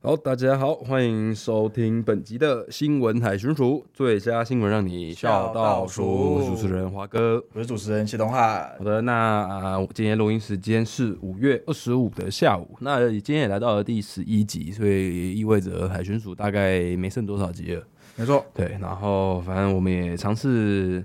[0.00, 6.36] 好，大家好，欢迎收听本集的新闻海巡署，最佳新闻让你笑到数。
[6.36, 8.76] 我是主持人华哥，我是主持人谢东汉。
[8.78, 12.76] 好的，那啊，今天录音时间是五月二十五的下午。
[12.78, 17.82] 那今天也来到了第十一集，所以意味着海巡署大概没剩多少集了。
[18.14, 18.78] 没错，对。
[18.80, 21.04] 然后反正我们也尝试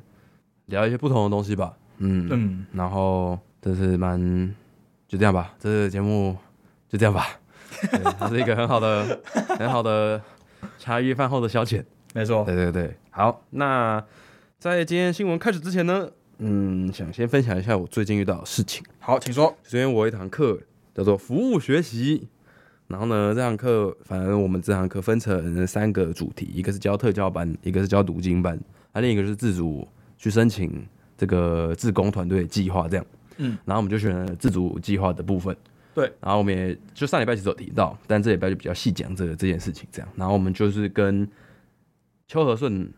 [0.68, 1.76] 聊一些不同的东西吧。
[1.98, 2.66] 嗯嗯。
[2.72, 4.56] 然后这是蛮
[5.08, 6.38] 就这样吧，这个节目
[6.88, 7.40] 就这样吧。
[8.30, 9.22] 是一个很好的、
[9.58, 10.22] 很好的
[10.78, 11.84] 茶余饭后的消遣。
[12.14, 12.96] 没错，对对对。
[13.10, 14.04] 好，那
[14.60, 18.84] 在今天新闻开始之前呢，嗯，想先分享一下我最近遇到的事情。
[19.00, 19.48] 好，请说。
[19.64, 20.60] 首先，我有一堂课
[20.94, 22.28] 叫做服务学习，
[22.88, 28.60] 然后呢，这堂课反正我们这堂课分成三个主题，一个是教特教班，一个是教读经班，
[28.92, 29.88] 还另一个是自主
[30.18, 30.86] 去申请
[31.18, 33.06] 这个自工团队计划这样。
[33.38, 35.56] 嗯，然后我们就选了自主计划的部分。
[35.94, 40.10] 对，然后我们也就上礼拜其实有提到，但这礼拜就比较细讲这个这件事情，这样。
[40.16, 41.28] 然后我们就是跟
[42.28, 42.92] 邱和顺，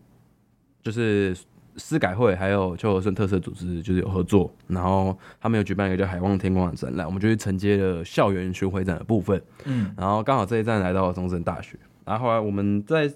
[0.81, 1.35] 就是
[1.75, 9.43] 司改会还有邱和顺特色组织就是有合作，然后他们有举办一个叫“海望天光”的展览，我们就去承接了校园巡回展的部分。
[9.65, 13.11] 嗯，然后刚好这一站来到了中正大学，然后后来我们在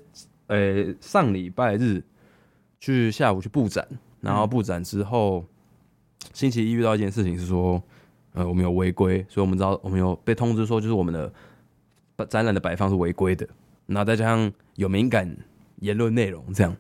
[0.48, 2.04] 呃上礼拜日
[2.82, 3.88] 去下午去布展，
[4.20, 5.46] 然后布展之后，
[6.34, 7.82] 星期一遇到一件事情是说。
[8.34, 11.34] 呃，我们有违规，所以我们知道我们有被通知说，就是我们的
[12.28, 13.48] 展览的摆放是违规的，
[13.88, 15.36] 那再加上有敏感
[15.78, 16.76] 言论内容这样，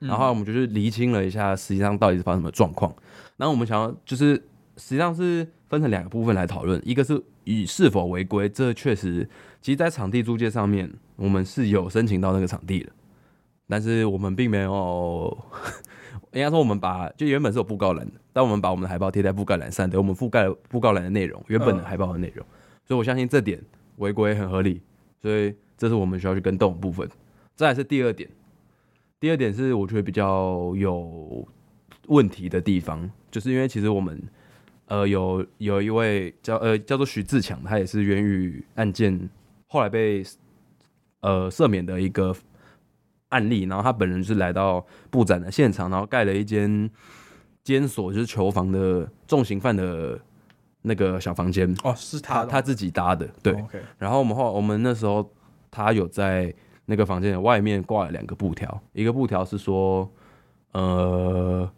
[0.00, 2.92] 然后我们就去厘清了一下，实际上到底是发生什么状况。
[3.36, 4.34] 然后我们想要就是
[4.76, 9.28] 实际上是分成两个部分来讨论，一个是以是否违规，这确实，
[9.60, 12.90] 其实，在场地租借上面，我们是有申请到那个场地的，
[13.68, 15.38] 但是我们并没有。
[16.32, 22.46] 应该说，我们把就原本是有布告栏的，但我们把我们的海报贴在布告栏上，对，我们覆盖了布告栏的内容，原本的海报的内容，
[22.84, 23.58] 所以我相信这点
[23.96, 24.82] 违规很合理，
[25.22, 27.08] 所以这是我们需要去跟动的部分。
[27.54, 28.28] 再来是第二点，
[29.18, 31.48] 第二点是我觉得比较有
[32.08, 34.22] 问题的地方，就是因为其实我们
[34.86, 39.28] 呃有有一位叫呃叫做徐志强，他也是源于案件
[39.66, 40.22] 后来被
[41.20, 42.36] 呃赦免的一个。
[43.28, 46.90] 案例，然后他本人是来到布展的现场，然后盖了一间
[47.62, 50.18] 监所，就是囚房的重刑犯的
[50.82, 51.74] 那个小房间。
[51.84, 53.52] 哦，是他他自己搭的，对。
[53.52, 53.80] Oh, okay.
[53.98, 55.30] 然后我们后我们那时候
[55.70, 56.54] 他有在
[56.86, 60.10] 那个房间的外面挂了两个布条，一个布条是说，
[60.72, 61.70] 呃，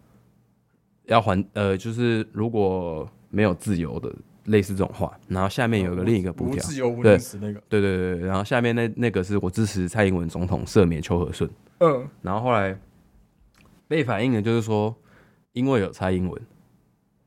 [1.07, 4.15] 要还呃，就是如果没有自由的。
[4.51, 6.63] 类似这种话，然后下面有个另一个布条，
[7.03, 12.77] 对，那个，对对对，然后下面那那个是我支持蔡英文总统赦免邱和顺，嗯，然后后来
[13.87, 14.95] 被反映的就是说，
[15.53, 16.43] 因为有蔡英文，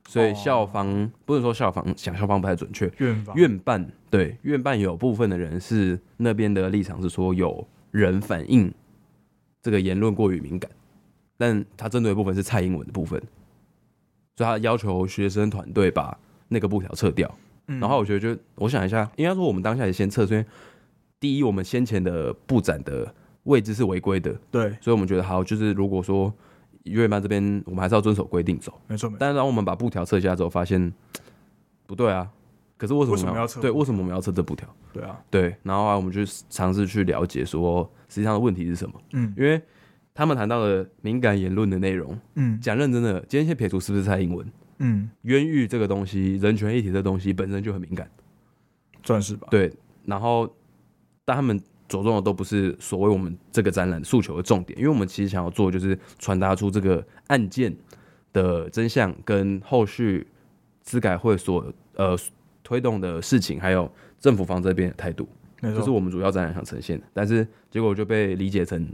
[0.07, 3.35] 所以校方、哦、不是说校方想校方不太准确，院方。
[3.35, 8.71] 院办对院办有部分的人是那边的立场是说有人反映
[9.61, 10.69] 这个言论过于敏感，
[11.37, 13.21] 但他针对的部分是蔡英文的部分，
[14.35, 16.17] 所以他要求学生团队把。
[16.53, 17.29] 那个布条撤掉，
[17.65, 20.45] 然后我觉得就我想一下，应该说我们当下也先撤，所以
[21.19, 26.33] 第一，我们先前的布展的位置是违规的，对，所以我们觉得好，就是如果说
[26.83, 29.17] 月班这边，我们还是要遵守规定走，没错，没错。
[29.19, 30.93] 但是当我们把布条撤下之后，发现
[31.85, 32.29] 不对啊，
[32.77, 33.59] 可是为什么我们要撤？
[33.59, 34.67] 对，为什么我们要撤这布条？
[34.93, 39.01] 对啊，对，然后啊，我们就尝试去了解说，实际上的问题是什么？
[39.13, 39.61] 嗯，因为
[40.13, 44.45] 他们谈到了敏感言论的内容，嗯，讲认真的，今天先撇除是不是蔡英文。
[44.83, 48.09] 嗯，冤狱这个东西，人权议题这个东西本身就很敏感，
[49.03, 49.47] 算是吧？
[49.49, 49.71] 对，
[50.05, 50.53] 然后
[51.23, 51.57] 但他们
[51.87, 57.73] 着重的都不是所谓我们这个展览诉求的重点，因为我们其实想要做的就是传达出这个案件
[58.33, 60.27] 的真相，跟后续
[60.81, 62.17] 资改会所呃
[62.61, 63.89] 推动的事情，还有
[64.19, 65.29] 政府方这边的态度，
[65.61, 67.05] 这、就是我们主要展览想呈现的。
[67.13, 68.85] 但是结果就被理解成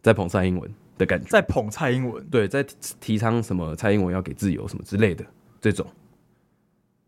[0.00, 0.70] 在捧上英文。
[0.98, 2.62] 的感觉，在捧蔡英文，对，在
[3.00, 5.24] 提倡什么蔡英文要给自由什么之类的
[5.60, 5.86] 这种，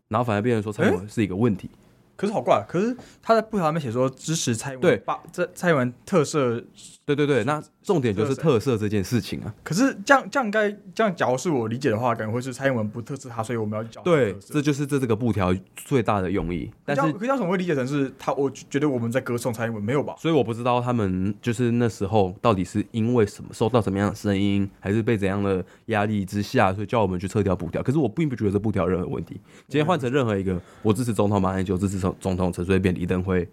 [0.07, 1.69] 然后反而变成说蔡英文是一个问题。
[2.15, 6.63] 可是好怪，可是他在布条上面写说支持蔡英文，对，把这蔡英文特色，
[7.03, 9.53] 对对对，那重点就是特色这件事情啊。
[9.63, 14.03] 可是这样这样该这样，假如是我理解的话，可能会是蔡英文不特色他，所以我们要讲。
[14.03, 16.71] 对，这就是这这个布条最大的用意。
[16.85, 18.31] 但是，可是为什么会理解成是他？
[18.33, 20.15] 我觉得我们在歌颂蔡英文，没有吧？
[20.17, 27.81] 所以我不知道他们就是那时候到底是因为什么受到什么样的声音，还是被怎样的压力之下，所以叫我们去撤掉布条。
[27.81, 29.39] 可是我并不觉得这布条任何问题。
[29.67, 32.91] 今天换成任何一个，我支持总统马英九，支持总总统陈水扁。
[32.91, 33.47] 李登辉，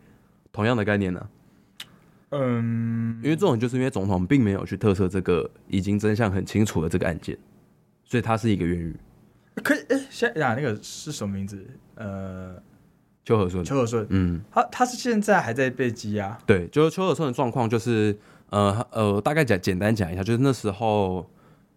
[0.52, 1.37] 同样的概念呢、啊？
[2.30, 7.36] 嗯，因为这种就是因为总统并没有去特赦这个已经真相很清楚的这个案件，
[8.04, 8.94] 所以他是一个冤狱。
[9.62, 11.66] 可以，哎、欸，现在呀，那个是什么名字？
[11.94, 12.54] 呃，
[13.24, 18.16] 邱和顺，邱和顺，嗯，他他是现在还在被羁押，对，就是邱和顺的状况就是，
[18.50, 21.28] 呃呃，大概讲简单讲一下，就是那时候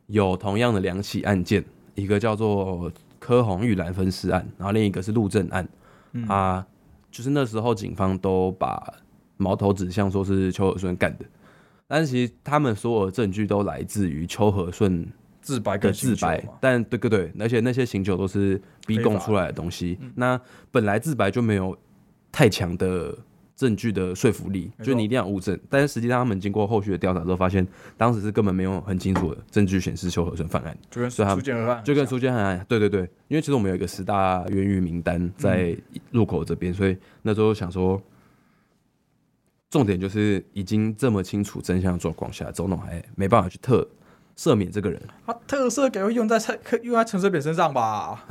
[0.08, 1.64] 有同样的两起案件，
[1.96, 5.68] 一个叫做柯红玉兰分尸案，然后另一个是陆正案，
[6.12, 6.68] 嗯、啊，
[7.10, 8.94] 就是那时候警方都把
[9.42, 11.26] 矛头指向说是邱和顺干的，
[11.88, 15.08] 但是其实他们所有的证据都来自于邱和顺。
[15.44, 19.98] 自白的自白，但对对对，而且那些刑求都是逼供出来的东西。
[20.00, 20.40] 嗯、那
[20.70, 21.76] 本来自白就没有
[22.32, 23.18] 太强的
[23.56, 25.60] 证据的说服力，就你一定要物证。
[25.68, 27.68] 但是实际上他们经过后续的调查之后，发现
[27.98, 35.76] 当时是根本没有很清楚的证据显示邱和顺犯案，就跟苏建和案，就跟苏建和案，对对对，因为其实我们有一个十大冤狱名单在
[36.12, 38.00] 入口这边，嗯、所以那时候想说，
[39.72, 43.88] 重点就是已经这么清楚真相的状况下，总统还没办法去特。
[44.38, 48.26] 赦免这个人，他特赦给会用在陈用在陈水扁身上吧？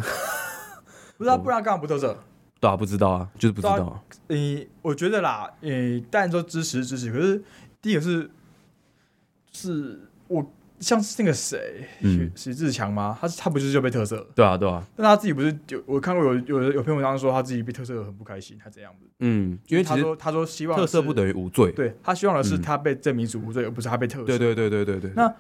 [1.17, 2.17] 不知道，不然干嘛不特赦？
[2.59, 4.03] 对啊，不知道啊，就是不知道。
[4.27, 7.45] 你、啊、我觉得啦，诶，当然说支持支持，可是
[7.81, 8.31] 第一个是，
[9.53, 10.45] 是我
[10.81, 13.17] 像是那个谁，许许志强吗？
[13.21, 14.27] 他他不是就被特色？
[14.35, 14.83] 对啊，对啊。
[14.97, 19.07] 但他自己不是有我看过有有有篇文章说他自己被特赦很不开心，他这样子。
[19.19, 24.27] 嗯，因为他说他说希望特色不等于无罪，对他希望的是他被证明是无罪，而不是他被特色。
[24.27, 25.11] 对对对对对对。
[25.15, 25.33] 那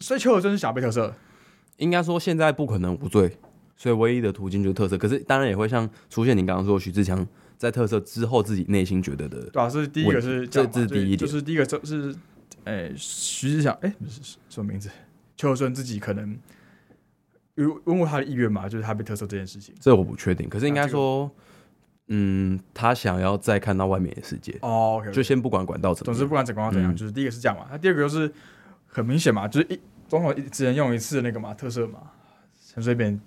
[0.00, 1.14] 所以邱和顺是想被特色，
[1.76, 3.36] 应该说现在不可能无罪，
[3.76, 4.96] 所以唯一的途径就是特色。
[4.96, 7.26] 可是当然也会像出现你刚刚说徐志强
[7.58, 12.12] 在特色之后自己内心觉得的，对啊，是第一个是这这是第一点，就是第一个是，
[12.64, 14.90] 诶许志祥，哎，是什么名字？
[15.36, 16.38] 邱和顺自己可能
[17.54, 20.48] 有问过他的意愿嘛，就是他被特赦这件事情，这我不确定。
[20.48, 21.30] 可是应该说，
[22.08, 28.32] 嗯，他想要再看到外面的世界哦就先不管管道怎么，总之不管怎管道怎样，就是第一个是这样嘛，那第二个就是
[28.86, 29.78] 很明显嘛，就是一。
[30.08, 32.00] 总统只能用一次那个嘛特赦嘛，
[32.68, 33.18] 陈水扁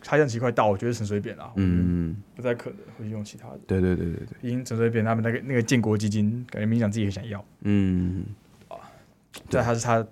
[0.00, 3.60] 他任期快到，我觉得陈水扁啊，嗯，不太可能会用其他的。
[3.66, 7.44] 对对对对对，毕竟陈水扁他们那个那个建国基金，感觉民进党自己很想要。
[7.60, 8.43] 嗯，啊，
[9.48, 10.06] 对，他是他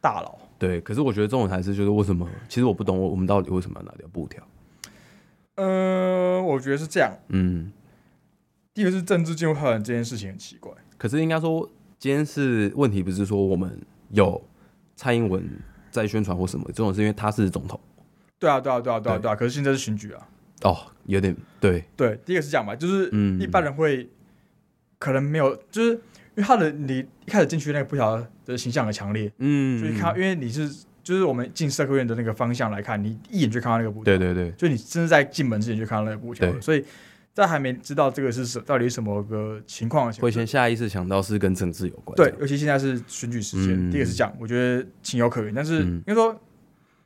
[0.00, 0.38] 大佬。
[0.58, 2.28] 对，可是我觉得这种还是就是为什么？
[2.48, 4.42] 其实我不懂，我我们到底为什么要拿掉布条？
[5.56, 7.12] 嗯、呃，我觉得是这样。
[7.28, 7.72] 嗯，
[8.74, 10.72] 第一个是政治进入太晚这件事情很奇怪。
[10.96, 11.68] 可是应该说，
[11.98, 13.80] 今天是问题，不是说我们
[14.10, 14.42] 有。
[14.98, 15.46] 蔡英文
[15.90, 17.78] 在宣传或什么，这种是因为他是总统。
[18.38, 19.36] 对啊，对啊，对啊，对啊，对啊。
[19.36, 20.28] 可是现在是选举啊。
[20.62, 20.74] 哦，
[21.04, 21.84] 有点对。
[21.94, 24.08] 对，第一个是这样吧，就是一般人会
[24.98, 26.00] 可能没有，就是
[26.36, 30.68] 因为他的你一开始进去那个布条的形象很强烈，嗯，所以看，因为你是
[31.02, 36.84] 就是我们进社科院的那个方向来看，你一眼就看到那个布条，对对对，就你真的在进门之前就看到那个布条，所以。
[37.36, 42.16] 在还没知道这个是什到底什么个情况，会先下意识想到是跟政治有关。
[42.16, 45.52] 对，尤其现在是选举时间，嗯、第一个是这样，我觉得情有可原。
[45.52, 46.34] 但是应该说，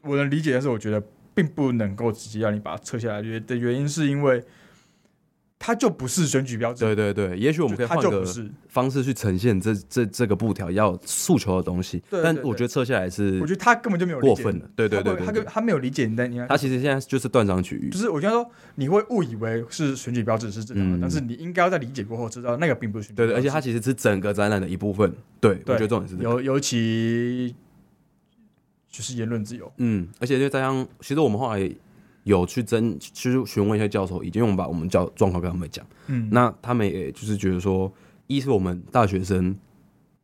[0.02, 1.02] 我能理解，但是我觉得
[1.34, 3.20] 并不能够直接让你把它撤下来。
[3.20, 4.40] 觉得的原因是因为。
[5.62, 6.86] 它就不是选举标志。
[6.86, 8.24] 对对对，也许我们可以换个
[8.66, 12.02] 方式去呈现这这这个布条要诉求的东西。
[12.10, 14.70] 但我觉得撤下来是，我觉得他根本就没有过分了。
[14.74, 16.26] 对对对，他跟他没有理解你的。
[16.48, 17.90] 他其实现在就是断章取义。
[17.90, 23.16] 就是我觉得说，你会误以为是选举标志是正常的，但是你应该要在理解过后知道那个并不是选举。
[23.16, 25.12] 对对，而且它其实是整个展览的一部分。
[25.42, 26.30] 对，我觉得重点是这个。
[26.30, 27.54] 尤尤其
[28.90, 29.70] 就是言论自由。
[29.76, 31.70] 嗯，而且就这样，其实我们后来。
[32.30, 37.92] 有去征去询问一下教授，已经我们把我们教状况跟他们讲，嗯，那他们也就是觉得说，
[38.28, 39.54] 一是我们大学生，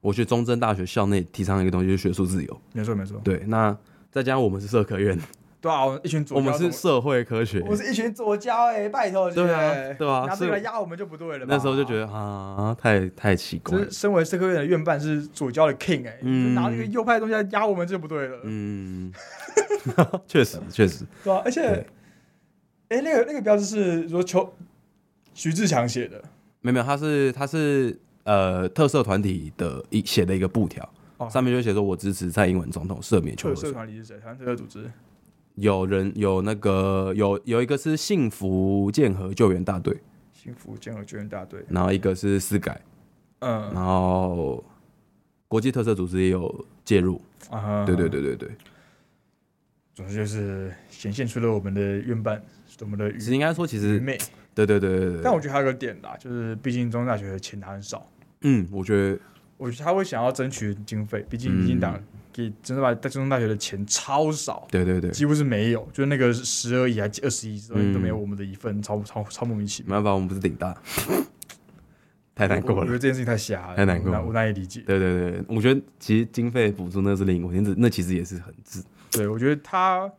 [0.00, 3.76] 我觉得中正大学校内提倡一个东西就是学术自由，没错没错，对，那
[4.12, 5.18] 再加上我们是社科院，
[5.60, 19.12] 对啊，一群左，我们是社会科学，我是一群左交哎，拜托，对啊，对啊，拿这个来压我们就不对了，那时候就觉得啊，太太奇怪，就是身为社科院的院办是左交的 king 哎，嗯，拿这个右派的东西来压我们就不对了，嗯。
[20.26, 21.86] 确实，确实，对啊，而且，
[22.88, 24.55] 哎对，那个那个标志是说邱
[25.35, 26.23] 徐志强写的，
[26.61, 30.88] 没有没有，他是他是呃特色团体的一写的一个布条，
[31.19, 33.49] 哦、上面就写说我支持蔡英文总统赦免邱。
[33.49, 34.19] 特色团体是谁？
[34.19, 34.90] 台湾特色组织？
[35.57, 39.97] 有人有那个有有一个是幸福建和救援大队，
[40.33, 42.81] 幸福建和救援大队，然后一个是私改，
[43.38, 44.62] 嗯，然后
[45.49, 48.50] 国际特色组织也有介入，啊哈，对对对对对。
[49.95, 52.45] 总之就是显现出了我们的院办，
[52.80, 54.18] 我们的其实应该说，其实美，
[54.54, 55.21] 对对对对对。
[55.23, 58.09] 但我觉得还有个点啦，就是毕竟中正大学的钱拿很少。
[58.42, 59.18] 嗯，我觉得，
[59.56, 61.99] 我觉得他会想要争取经费，毕竟民进党
[62.33, 64.68] 给中正大中正大学的钱超少。
[64.71, 69.90] 对对对，几乎是没有，就是那个十二亿还二十亿都都没有我们的一份，超超超莫名其妙。
[69.90, 70.76] 没办法，我们不是顶大，
[72.37, 72.80] 太难过了。
[72.83, 74.83] 我觉得这件事情太瞎了，太难过了，我难以理解。
[74.87, 78.85] 对对对，我觉得其实经费补助那是另一回事，那其实也是很自。
[79.11, 80.12] 对，我觉得他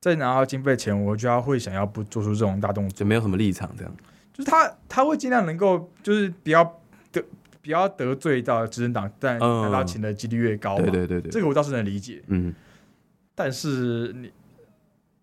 [0.00, 3.92] 在拿到经费前，我觉得他会想要不做出这种大动作，就没有什么立场这样。
[4.32, 6.64] 就是他他会尽量能够就是比较
[7.10, 7.22] 得
[7.60, 10.76] 比较得罪到执政党，但拿到钱的几率越高。
[10.76, 12.22] 对对对对，这个我倒是能理解。
[12.28, 12.54] 嗯，
[13.34, 14.30] 但是你。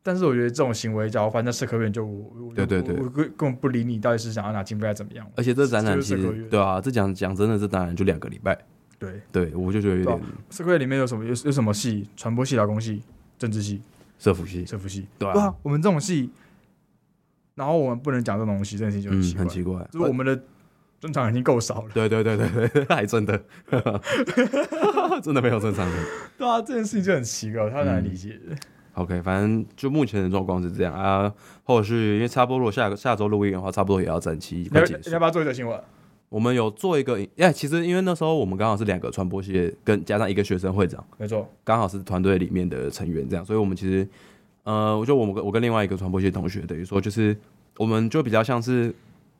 [0.08, 5.27] 但是我觉得这种行为，假如反正社科院就我，对对对，我根本不理你，到底是想要拿经费还是怎么样？
[5.36, 8.55] 而且这展览其实对啊，这讲讲真的，这当然就两个礼拜。
[9.00, 10.22] 对对，我就觉得有点。
[10.51, 12.08] 社科院里面有什么有有什么系？
[12.15, 13.01] 传播系、劳工系、
[13.39, 13.82] 政治系、
[14.17, 15.07] 社福系、社福系。
[15.19, 16.29] 对啊，我们这种系，
[17.55, 19.39] 然后我们不能讲这种东西，这件事情就很奇怪。
[19.39, 20.39] 很奇怪，就是我们的
[21.00, 21.89] 正常已经够少了。
[21.93, 23.38] 对对对对对，还真的，
[25.22, 26.05] 真的没有正常人。
[26.38, 28.39] 对啊，这件事情就很奇怪，他难理解。
[28.93, 31.31] OK，反正就目前的状况是这样啊。
[31.65, 34.69] 或者是因为差不多，如果下个下周录音的话，差不多也要整期。
[34.72, 35.77] 你要不要做一个新闻？
[36.36, 44.06] 我们有做一个，哎，其实因为那时候我们刚好是两个传播系，跟加上一个学生会长，没错，刚好是团队里面的成员这样，所以我们其实，
[44.63, 47.34] 呃，我觉得我们我跟另外一个传播系同学，等于说就是
[47.77, 48.94] 我们就比较像是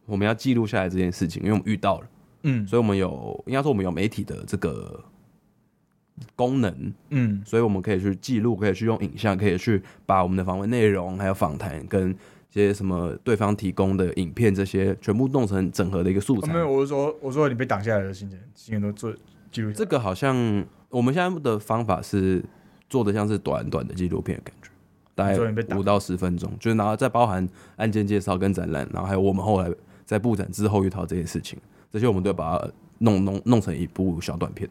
[0.06, 2.08] 我们要记录下来这件事情，因为我们遇到了，
[2.44, 5.04] 嗯，所以我们有应该说我们有媒体的这个。
[6.34, 12.16] 功能，嗯，所以我们可以去记录，可以去用影像，可以去把我们的访问内容，还有访谈跟一
[12.62, 16.54] 些什么对方提供的影片这些，全部弄成整合的一个素材。
[16.54, 19.14] 没有，我是说，我说你被挡下来的信件，信件都做
[19.52, 19.72] 记录。
[19.72, 22.44] 这个好像我们现在的方法是
[22.90, 24.70] 做的像是短短的纪录片的感觉，
[25.16, 29.70] 大概五到十分钟，就是然后再包含案件介绍跟展览，然后还有我们后来
[30.06, 31.60] 在布展之后遇到这些事情，
[31.92, 34.70] 这些我们都把它弄弄弄成一部小短片。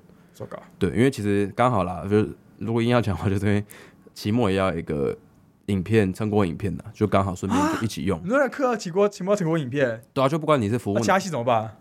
[0.79, 3.65] 对，因为其实刚好啦，就是如果硬要讲的话，就是因为
[4.15, 5.17] 期末也要一个
[5.67, 8.21] 影片成果影片的，就刚好顺便就一起用。
[8.25, 10.03] 你那课要期末期末成果影片？
[10.13, 11.77] 对啊，就不管你是服务，其他系怎么办？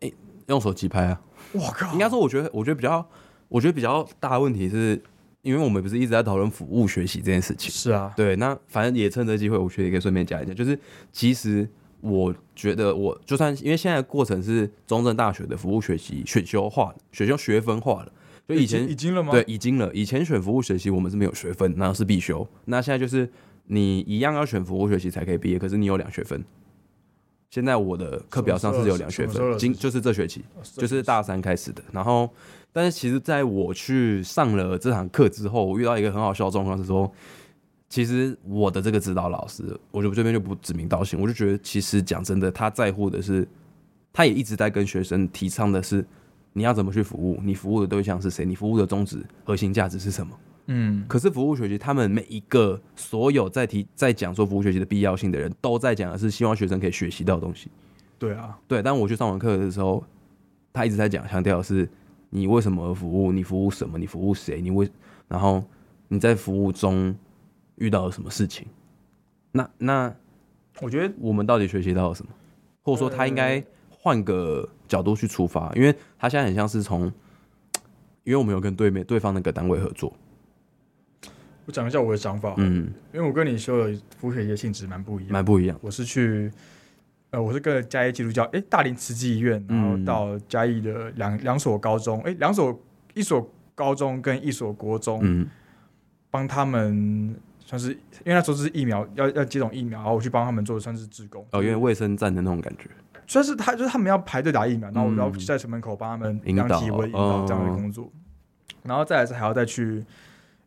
[0.00, 0.12] 哎，
[0.46, 1.20] 用手机拍啊！
[1.52, 1.92] 我靠！
[1.92, 3.06] 应该说，我觉得，我觉得比较，
[3.48, 5.02] 我觉得比较大的问题是，
[5.42, 7.70] 因为我们不是一直在讨论服务学习这件事情。
[7.70, 10.78] 是啊，对，那反正也趁这机会，我觉得也可以顺便讲一下，就是
[11.12, 11.68] 其实。
[12.02, 18.12] 我觉得，我就算因为现在的过程是中正大学的服务学习选修化，选修学分化了。
[18.56, 19.32] 就以前已经了吗？
[19.32, 19.90] 对，已经了。
[19.94, 22.46] 以前选服务学习，我们是没有学分，那是必修。
[22.64, 23.28] 那现在就是
[23.66, 26.44] 你一样要选服务学习才可以毕业，可是你有两学分。
[27.50, 30.44] 现在我的课表上是有两学分，今就是这学期，
[30.76, 31.82] 就是大三开始的。
[31.92, 32.30] 然后，
[32.72, 37.10] 但是其实在我去上了这堂课之后，我遇到一个很好笑的状况是说。
[37.92, 43.44] 其实我的这个指导老师，我就这边就不指名道姓，我就觉得其实讲真的，他在乎的是，
[44.12, 46.06] 他也一直在跟学生提倡的是，
[46.52, 50.38] 你要怎么去服务，你服务的对象是谁，你服务的宗旨、核心价值是什么。
[50.66, 51.04] 嗯。
[51.08, 57.70] 可是服务学习，他们每一个所有在提在讲说服务学习的必要性的人，都在讲的是希望学生可以学习到东西。
[58.18, 58.82] 对啊，对。
[58.82, 60.04] 但我去上完课的时候，
[60.72, 61.88] 他一直在讲强调的是，
[62.30, 64.90] 你为什么而服务，你服务什么，你服务谁，你为，
[65.28, 65.64] 然后
[66.08, 67.14] 你在服务中。
[67.76, 68.66] 遇到了什么事情？
[69.52, 70.14] 那那，
[70.82, 72.30] 我觉得我们到底学习到了什么？
[72.82, 73.64] 或者说他应该
[74.02, 77.12] 换个角度去出发，因为他现在很像是从，
[78.24, 80.10] 因为我们有跟对面对方那个单位合作。
[81.66, 85.78] 我讲一下我的想法，嗯，因为我跟你说的服务学习的性质蛮不一样，蛮不一样。
[85.82, 86.50] 我是去，
[87.30, 92.80] 呃，我是跟嘉义基督教，哎、欸，大林慈济医院，然后到嘉义的两两所高中，哎、欸，两所
[93.14, 95.46] 一所高中跟一所国中，嗯，
[96.30, 97.36] 帮他们。
[97.62, 102.90] 算是因为那时候是疫苗要要接种疫苗，然后我去帮他们做算是志工哦，因为卫生站的那种感觉。
[103.30, 108.10] 算是他就是他们要排队打疫苗，然后我要在城门口帮他们量体温引导这样的工作，哦、
[108.82, 110.04] 然后再来是还要再去，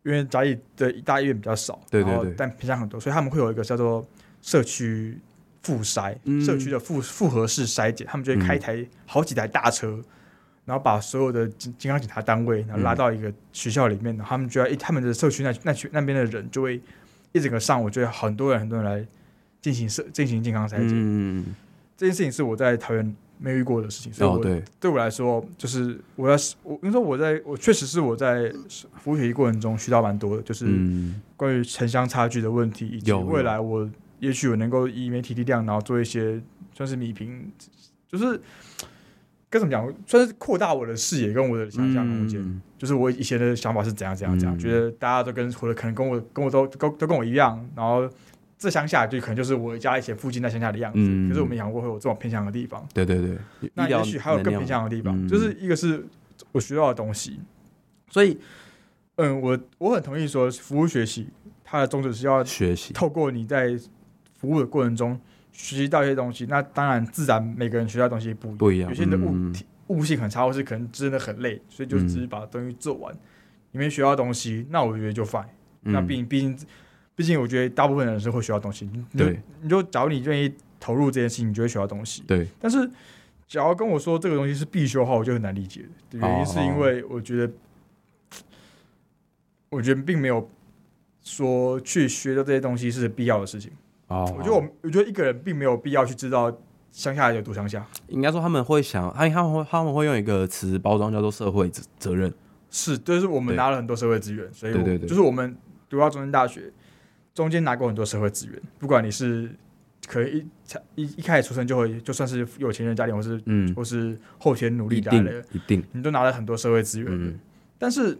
[0.03, 4.07] 因为嘉义的大医院比较少，对对对，但偏向很多，所以他们会有一个叫做
[4.41, 5.19] 社区
[5.61, 10.01] 复筛，嗯、社区的复复合式筛检，他们就会开一台好几台大车。
[10.65, 16.81] 然后把所有的健健康检查单位，然后拉到一个学校里面，嗯、他们就要一他们的社区那那区那边的人就会
[17.33, 19.05] 一整个上午，就会很多人很多人来
[19.61, 20.91] 进行社进行健康筛检。
[20.93, 21.53] 嗯，
[21.95, 28.51] 这件事情是我在桃园没遇过的事情，所以我、哦、对，对我来说，就是我要我跟你说，我在我确实是我在
[28.97, 30.65] 服务学习过程中学到蛮多的，就是
[31.35, 36.41] 关于城乡差距的问题，以及未来我也许我能够以媒体力量，然后做一些
[36.73, 37.51] 算是米平，
[38.07, 38.39] 就是。
[39.53, 39.93] 该怎么讲？
[40.07, 42.41] 算是扩大我的视野跟我的想象空间。
[42.41, 47.63] 嗯、就是我以前的想法是怎样怎样怎样，嗯、觉得大家都跟或者可能跟我跟我都都都跟我一样。
[47.75, 48.09] 然后
[48.63, 50.99] 这乡下就可能就是我家以前附近在乡下的样子。
[50.99, 52.87] 嗯、可是我没想过会有这种偏向的地方。
[52.93, 53.37] 对对对。
[53.73, 56.05] 那也许还有更偏向的地方，就是一个是
[56.51, 57.39] 我学到的东西。
[58.09, 58.39] 所以，
[59.15, 61.27] 嗯，我我很同意说，服务学习
[61.63, 63.77] 它的宗旨是要学习，透过你在
[64.37, 65.19] 服务的过程中。
[65.55, 73.15] 学习到一些东西，那当然自然每个人学到的东西不一样，不一样，有些人的物体、嗯、物性很差，或是可能真的很累，所以就只是把东西做完。
[73.71, 75.45] 你没学到东西，那我觉得就 fine。
[75.83, 76.57] 嗯、那毕竟毕竟
[77.15, 78.89] 毕竟我觉得大部分人是会学到东西。
[79.15, 82.23] 对，你就假如你愿意投入这件事情，你就会学到东西。
[82.27, 82.89] 对，但是
[83.47, 85.85] 假如跟我说这个东西是必修的话，我就很难理解。
[86.11, 87.53] 原因是因为我觉得，
[89.69, 90.49] 我觉得并没有
[91.21, 93.71] 说去学的这些东西是必要的事情。
[94.07, 96.51] 哦，我觉得我我觉得一个人并没有必要去知道
[96.91, 97.85] 乡下有多乡下。
[98.07, 102.33] 应该说他们会想，他他们会他们会用一个词包装叫做社会责责任。
[102.69, 105.55] 是，就是我们拿了很多社会资源，所以对对对，就是我们
[105.87, 106.73] 读到中山大学，
[107.33, 108.61] 中间拿过很多社会资源。
[108.79, 109.49] 不管你是
[110.07, 110.45] 可以
[110.95, 117.07] 一一一开始出生就会，就算是有钱人家庭，或是嗯，或是后天努力来的，一定，你都拿了很多社会资源。
[117.09, 117.39] 嗯，
[117.77, 118.17] 但是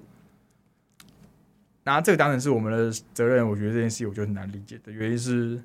[1.84, 5.62] 拿这个当成是我们的责任，我觉得这件事我觉得很难理解的原因是，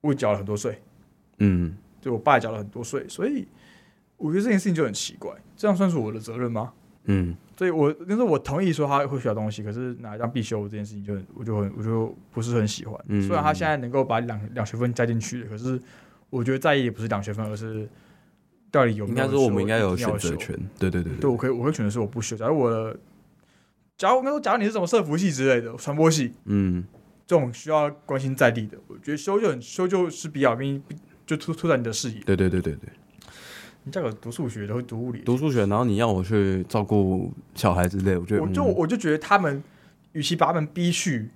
[0.00, 0.80] 我缴了很多税，
[1.38, 3.46] 嗯，对我爸缴了很多税，所以
[4.16, 6.72] 我觉得这件事情就很奇怪，这样算是我的责任吗？
[7.06, 12.98] 嗯，所以我，但是我同意说他会学到东西，可是拿一张必修这件事情就，就我就很，我就不是很喜欢。
[13.08, 15.80] 嗯，虽然他现在能够把两两学分加进去，可是
[16.30, 17.88] 我觉得在意也不是两学分，而是
[18.70, 19.16] 到底有没有。
[19.16, 20.58] 应该说我们应该有选择权。
[20.78, 22.36] 对对对，对我可以，我会选择是我不修。
[22.36, 22.98] 假如我的，
[23.96, 26.84] 假如我说，假如你是什么社服系之类的传播系，嗯，
[27.26, 30.82] 这种需要关心在地的，我觉得修就很修就是比较兵，
[31.24, 32.20] 就突拓展你的视野。
[32.20, 32.88] 对对对对对。
[33.86, 35.20] 你叫我读数学，都会读物理。
[35.20, 39.62] 读数学，然后你要我去照顾小孩之类，我觉得我就我就觉得他们，
[40.10, 41.28] 与其把他们逼去，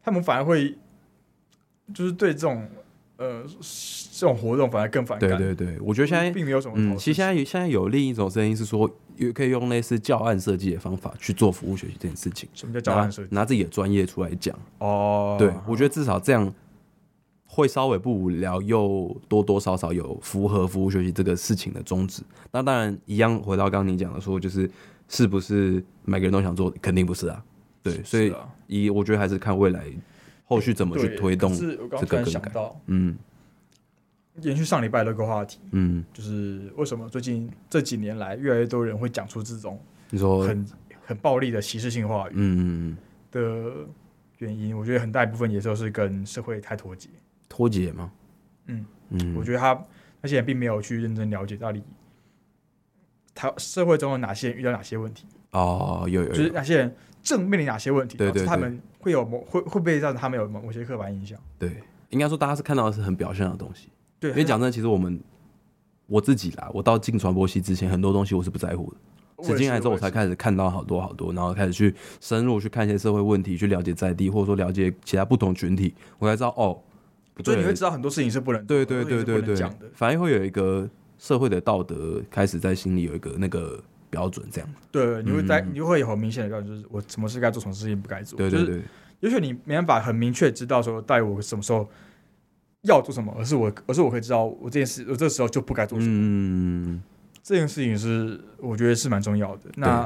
[0.00, 0.76] 他们反而会，
[1.92, 2.64] 就是对这种
[3.16, 3.42] 呃
[4.12, 5.30] 这种活动反而更反感。
[5.30, 6.74] 对对对，我觉得现在并没有什么。
[6.76, 12.48] 嗯，其实现在现在有另一种声音是说，也可以用类似教案设计的方法去做服务学习这件事情。
[12.54, 13.34] 什么叫教案设计？
[13.34, 14.56] 拿自己的专业出来讲。
[14.78, 16.54] 哦，对，我觉得至少这样。
[17.52, 22.22] 会稍微不无聊，又多多少少有符合服务学习这个事情的宗旨。
[22.52, 24.70] 那当然，一样回到刚刚你讲的说，就是
[25.08, 26.70] 是不是每个人都想做？
[26.80, 27.44] 肯定不是啊。
[27.82, 28.32] 对，所以
[28.68, 29.84] 一我觉得还是看未来
[30.44, 32.52] 后续怎么去推动这个更改。
[32.86, 33.18] 嗯，
[34.42, 39.76] 延续上礼拜那个话题，嗯，就是为什么最近这几年来越来越多人会讲出这种
[40.10, 40.66] 你说很
[41.04, 42.96] 很暴力的歧视性话语，嗯
[43.32, 43.72] 的
[44.38, 47.08] 原因，我觉得很大一部分也就是跟社会太脱节。
[47.50, 48.10] 脱节吗？
[48.66, 49.78] 嗯嗯，我觉得他
[50.22, 51.82] 那些人并没有去认真了解到底
[53.34, 61.36] 他社会中有哪些人遇到哪些问题哦，有有，有，就是哪些人正面临哪些问题，对对，他们会有某会会不会让他们有某某些刻板印象？
[61.58, 63.88] 对，应该说大家是看到的是很表象的东西。
[64.20, 65.20] 对，因为讲真的，其实我们
[66.06, 68.96] 我自己啦，我到进传播系之前，很多东西我是不在乎的。
[69.42, 76.78] 只进来之后，我才开始看到好多好多，然后开始去深入去看一些社会问题，去了解在地，或者说了解其他不同群体，我才知道哦。
[77.44, 84.70] 所以你会知道很多事情是不能对对对对对讲的，反而会有一个社会的道德开始在心里有一个那个标准，这样。
[84.90, 88.36] 对，你会在你就会有很明显的标准，就是我什么事该做，什么事情不该做。
[88.36, 88.82] 对对对。
[89.20, 91.86] 也许你没办法很明确知道说，到底我什么时候
[92.82, 96.12] 要做什么，而是我而是我可以知道我这件事，我这个时候就不该做什么。
[96.12, 97.02] 嗯，
[97.42, 99.70] 这件事情是我觉得是蛮重要的。
[99.76, 100.04] 那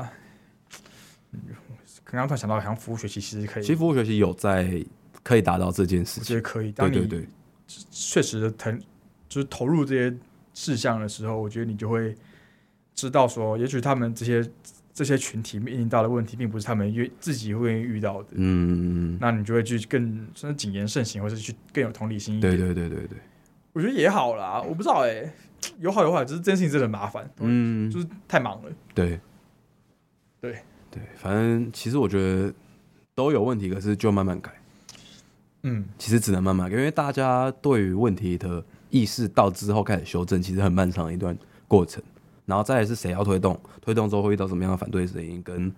[2.02, 4.84] 刚刚突然想到，好像服务学习其实可以，其实服务学习有在。
[5.24, 6.70] 可以达到这件事情，我觉得可以。
[6.70, 7.26] 当你
[7.90, 8.70] 确实的投，
[9.28, 10.16] 就是投入这些
[10.52, 12.14] 事项的时候，我觉得你就会
[12.94, 14.48] 知道说，也许他们这些
[14.92, 18.28] 这些群体面临到的问题，并不是他们愿自己会遇到的。
[18.32, 20.00] 嗯，那你就会去更
[20.34, 22.56] 甚至谨言慎行，或是去更有同理心一点。
[22.56, 23.18] 对对对对对，
[23.72, 24.62] 我觉得也好啦。
[24.62, 25.34] 我不知道哎、欸，
[25.80, 27.28] 有好有坏，只是这件事情真的很麻烦。
[27.40, 28.70] 嗯，就是太忙了。
[28.94, 29.18] 对，
[30.40, 30.58] 对
[30.90, 32.52] 对，反正其实我觉得
[33.14, 34.52] 都有问题，可是就慢慢改。
[35.66, 41.34] 嗯，其实只能慢慢，因为大家对于问题的意识到之后开始修正，其实很漫长的一段
[41.66, 42.02] 过程。
[42.44, 45.72] 然后再来是谁要推动，推动之后会遇到什么样的反对声音，跟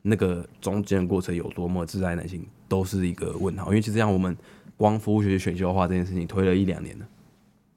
[0.00, 3.66] 那个中间的过程有多么自在耐心，都是一个问号。
[3.66, 4.34] 因为其实像我们
[4.74, 7.06] 光服务学习选修化这件事情推了一两年了，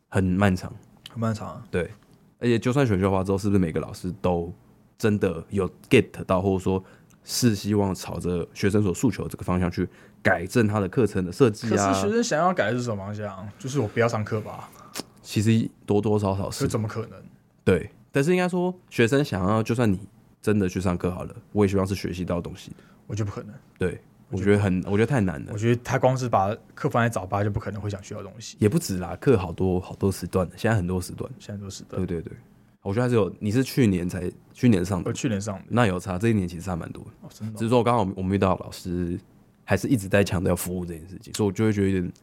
[0.08, 0.74] 很漫长，
[1.12, 1.68] 很漫长啊。
[1.70, 1.92] 对，
[2.40, 4.54] 而且就算选修化之后，是不是每个老师都
[4.98, 6.82] 真的有 get 到，或者说？
[7.24, 9.88] 是希望朝着学生所诉求的这个方向去
[10.22, 11.88] 改正他的课程的设计啊。
[11.88, 13.48] 可是学生想要改的是什么方向？
[13.58, 14.70] 就是我不要上课吧？
[15.22, 16.68] 其实多多少少是。
[16.68, 17.22] 怎么可能？
[17.64, 20.00] 对，但是应该说，学生想要，就算你
[20.42, 22.72] 真的去上课好了，我也希望是学习到东西。
[23.06, 23.54] 我觉得不可能。
[23.78, 25.52] 对，我觉得很，我觉得太难了。
[25.54, 28.58] 我觉得他光是把课放在早八，就不可能会想学到东西。
[28.60, 32.04] 也不止啦，课好多好多时段，现在很多时段，现在很多时段。
[32.04, 32.34] 对对对。
[32.82, 37.10] 我觉得还是有，你是去年才去年上的，我去年上的，那有差，这一年其实差蛮多的。
[37.22, 37.58] 哦，真的。
[37.58, 39.20] 只是说刚好我们遇到老师
[39.66, 42.14] 还是一直在强调服务这件事情，所以我就会觉得有点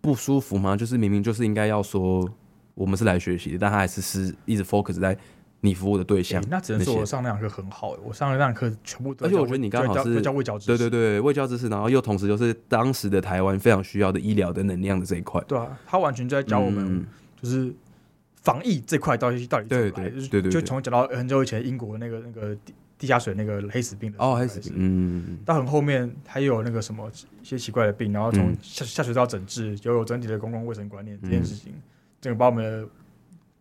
[0.00, 0.76] 不舒服嘛。
[0.76, 2.28] 就是明明就是应该要说
[2.74, 5.16] 我们是来学习的，但他还是是一直 focus 在
[5.60, 6.40] 你服务的对象。
[6.48, 9.26] 那只能说我上那堂课很好，我上的那堂课全部都。
[9.26, 15.42] 而且我觉得你刚好是教卫教知识，对对对，卫教知识，然后又同时又是当时的台湾非常需要的医疗的能量的这一块。
[15.48, 17.04] 对啊，他完全就在教我们，
[17.42, 17.74] 就是
[18.46, 27.10] 防疫这块到底到底怎么来，对对对，就从讲到很久以前英国那个那个地地下水那个黑死病的哦，黑死病，嗯，到很后面还有那个什么
[27.42, 31.74] 一些奇怪的病，然后从下下水道整治，就有整体的公共卫生观念这件事情，
[32.20, 32.88] 这个把我们的。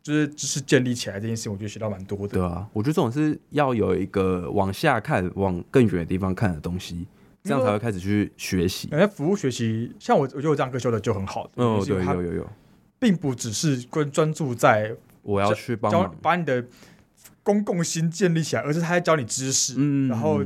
[0.06, 2.36] 就是知识建立起来这件事情，我觉得学到蛮多的。
[2.36, 7.08] 对啊，我觉得这种是要有一个往下看、往更远的地方看的东西，
[7.44, 8.88] 这样才会开始去学习。
[8.90, 11.50] 感觉服务学习，像我，我觉得我这样课修的就很好。
[11.56, 12.48] 哦，对，有有有，
[13.00, 16.64] 并不只是关专注在我要去帮忙把你的
[17.44, 19.76] 公共心建立起来，而是他在教你知识。
[19.78, 20.42] 嗯，然后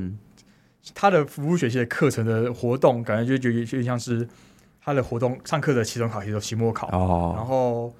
[0.93, 4.27] 他的服务学习的课程的活动，感觉就就有点像是
[4.81, 6.87] 他的活动上课的期中考、期中期末考。
[6.87, 7.93] 哦，然后。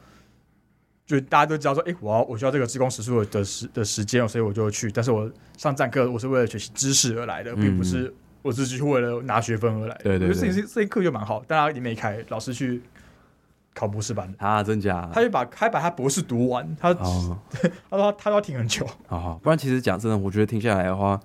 [1.09, 4.91] 就大家都知道说，哎、欸，我要我需要这个自工时数的时的时间，所以我就去。
[4.91, 10.03] 但是我上战课，我是为了学习知识而来的，并不是我只是为了拿学分而来的。
[10.03, 12.79] 对对，对，这这这课就蛮好，大家也没开，老师去
[13.79, 15.09] 考博士班啊，真假？
[15.13, 17.37] 他就把还把他博士读完，他、哦、
[17.89, 18.85] 他说他，他要听很久。
[19.07, 21.19] 好，不然其实讲真的，我觉得听下来的话，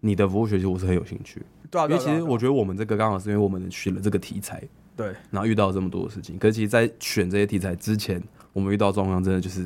[0.00, 1.42] 你的服务学习我是很有兴趣。
[1.70, 4.62] 对啊，因为其实我觉得我们这个刚好是因为我们选了这个题材，
[4.96, 6.38] 对，然后遇到这么多的事情。
[6.38, 8.22] 可是其实，在选这些题材之前。
[8.52, 9.64] 我们遇到状况真的就是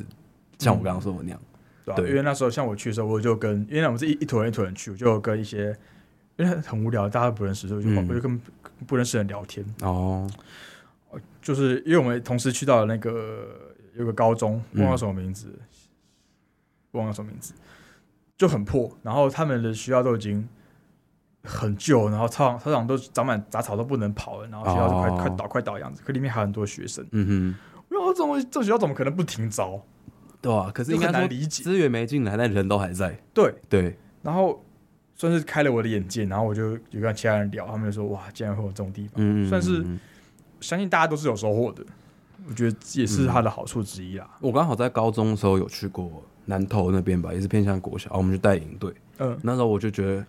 [0.59, 5.75] 像我刚刚说的那样，嗯、对、啊、对，因为那时候像我去的时候，我就跟，因为我们是一一坨人一坨人去，我就跟一些，
[6.37, 8.39] 因为很无聊，大家不认识，所以我就、嗯、我就跟
[8.85, 9.65] 不认识的人聊天。
[9.81, 10.29] 哦，
[11.41, 13.47] 就是因为我们同时去到了那个
[13.95, 15.65] 有个高中，忘了什么名字，嗯、
[16.91, 17.53] 忘了什么名字，
[18.37, 18.91] 就很破。
[19.03, 20.47] 然后他们的学校都已经
[21.43, 26.01] 很旧，然后操场操场都长满杂草，都不能跑了，然后学校就快、哦、快倒快倒的样子。
[26.05, 27.05] 可里面还有很多学生。
[27.11, 27.55] 嗯哼。
[27.97, 29.81] 我这种这学校怎么可能不停招？
[30.41, 33.17] 对啊，可是应该说资源没进来，但人都还在。
[33.33, 34.63] 对对，然后
[35.15, 39.13] 算是开了我的眼界，然后我就有跟其他人聊，他们就说：“哇，竟然会有这种地方。
[39.15, 39.83] 嗯”算是
[40.67, 41.85] 相信大家都是有收获的。
[42.47, 44.29] 我觉得也是它的好处之一啦。
[44.41, 48.93] 我刚好在高中的时候有去过南投那边吧，也是偏向国小，我们就带营队。
[49.19, 50.25] 嗯，那时候我就觉得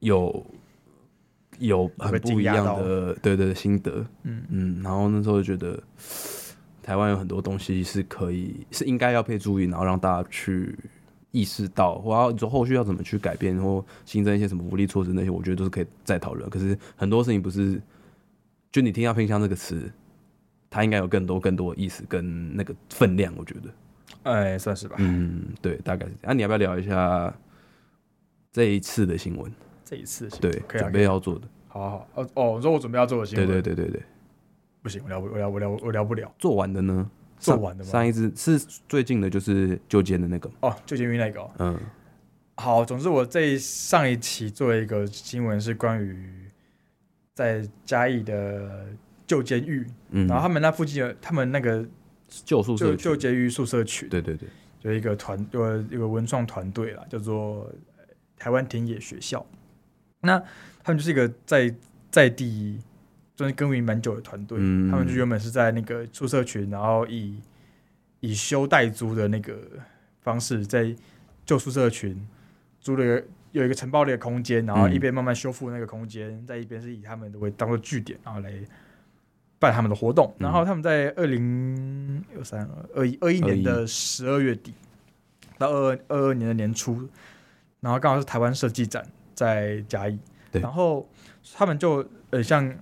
[0.00, 0.46] 有
[1.58, 4.04] 有很不一样的对对心得。
[4.22, 5.82] 嗯嗯，然后那时候就觉得。
[6.84, 10.76] 台湾有很多东西是可以，是应该要被注意，然后让大家去
[11.30, 16.50] 意识到，或要你说后续要怎么去改变，或新增一些什么福利措施那些，我觉得都是可以再讨论。
[16.50, 17.80] 可是很多事情不是，
[18.72, 19.92] 就你听到“偏乡”这个词，
[20.70, 23.70] 它应该有更多更多意思跟那个分量，我觉得，
[24.22, 24.96] 哎，算是吧。
[24.98, 26.20] 嗯，对，大概是这样。
[26.22, 27.32] 那、啊、你要不要聊一下
[28.50, 29.52] 这一次的新闻？
[29.84, 31.46] 这一次对，准备要做的。
[31.68, 33.46] 好好好，哦哦，你说我准备要做的新闻？
[33.46, 34.02] 对对对对对。
[34.82, 36.34] 不行，我聊不，我聊我聊我聊不了。
[36.38, 37.08] 做完的呢？
[37.38, 37.90] 做完的吗？
[37.90, 38.58] 上一支是
[38.88, 41.50] 最近的，就是旧监的那个哦，旧监狱那个、哦。
[41.58, 41.78] 嗯，
[42.56, 46.41] 好，总之我这上一期做一个新闻，是关于
[47.34, 48.86] 在嘉义的
[49.26, 51.84] 旧监狱，嗯，然后他们那附近有他们那个
[52.28, 54.48] 旧宿舍旧监狱宿舍群，对对对，
[54.82, 57.70] 有一个团，有一个文创团队啦，叫做
[58.36, 59.44] 台湾田野学校。
[60.20, 60.38] 那
[60.82, 61.74] 他们就是一个在
[62.10, 62.80] 在地。
[63.34, 67.40] 就是耕耘蛮久的团队，嗯、他们就原本是在那个宿舍群，然后以
[68.20, 69.58] 以修代租的那个
[70.20, 70.94] 方式，在
[71.44, 72.28] 旧宿舍群
[72.78, 78.52] 租了有一个承包的一个空间，然后一边慢慢修复那个空间，嗯、在一边是以他们的为当做据点，然后来
[79.58, 80.34] 办他们的活动。
[80.38, 84.74] 嗯、然后他们在二零二三二一二一年的十二月底
[85.56, 87.08] 到二二二年的年初，
[87.80, 90.18] 然后刚好是台湾设计展在嘉义，
[90.50, 91.08] 对然后
[91.54, 92.76] 他们就呃像。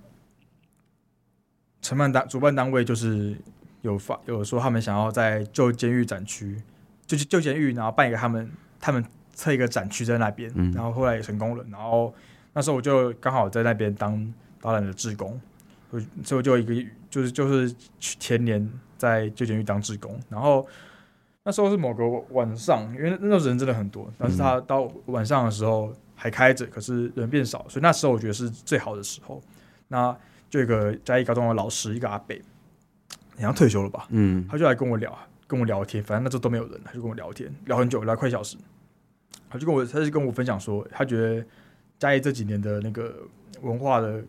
[1.83, 3.35] 承办单主办单位就是
[3.81, 6.61] 有发有说他们想要在旧监狱展区，
[7.07, 9.03] 就是旧监狱，然后办一个他们他们
[9.41, 11.65] 设一个展区在那边，嗯、然后后来也成功了。
[11.71, 12.13] 然后
[12.53, 15.39] 那时候我就刚好在那边当导览的志工，
[16.23, 20.19] 所以我就一个就是就是去前年在旧监狱当志工。
[20.29, 20.67] 然后
[21.43, 29.41] 那时候是某个晚上，因为那时候人真的很多，但是他到晚上的时候还开着，可是人变少，所以那时候我觉得是最好的时候。
[29.87, 30.15] 那
[30.49, 32.41] 就一个嘉义高中的老师，一个阿北，
[33.35, 34.05] 好像退休了吧？
[34.09, 36.01] 嗯，他就来跟我聊，跟我聊天。
[36.03, 38.55] 反正那时候都没有人，他就跟我聊天，聊很久，聊快一小时。
[39.51, 41.45] 他就跟我，他就跟我分享说，他觉得
[41.99, 43.13] 嘉义这几年的那个
[43.61, 44.23] 文化的，